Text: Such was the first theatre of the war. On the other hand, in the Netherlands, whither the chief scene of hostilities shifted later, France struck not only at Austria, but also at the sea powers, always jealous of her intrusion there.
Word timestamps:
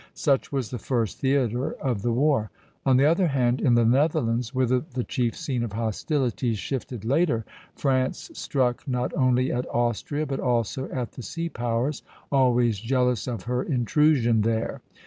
Such 0.15 0.51
was 0.51 0.71
the 0.71 0.79
first 0.79 1.19
theatre 1.19 1.73
of 1.73 2.01
the 2.01 2.11
war. 2.11 2.49
On 2.87 2.97
the 2.97 3.05
other 3.05 3.27
hand, 3.27 3.61
in 3.61 3.75
the 3.75 3.85
Netherlands, 3.85 4.51
whither 4.51 4.79
the 4.79 5.03
chief 5.03 5.37
scene 5.37 5.61
of 5.61 5.73
hostilities 5.73 6.57
shifted 6.57 7.05
later, 7.05 7.45
France 7.75 8.31
struck 8.33 8.87
not 8.87 9.13
only 9.13 9.51
at 9.51 9.69
Austria, 9.69 10.25
but 10.25 10.39
also 10.39 10.89
at 10.89 11.11
the 11.11 11.21
sea 11.21 11.49
powers, 11.49 12.01
always 12.31 12.79
jealous 12.79 13.27
of 13.27 13.43
her 13.43 13.61
intrusion 13.61 14.41
there. 14.41 14.81